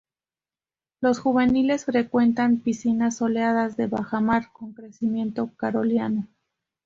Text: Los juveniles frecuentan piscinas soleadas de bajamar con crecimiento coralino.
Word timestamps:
Los 0.99 1.19
juveniles 1.19 1.85
frecuentan 1.85 2.57
piscinas 2.61 3.17
soleadas 3.17 3.77
de 3.77 3.85
bajamar 3.85 4.51
con 4.51 4.73
crecimiento 4.73 5.51
coralino. 5.59 6.27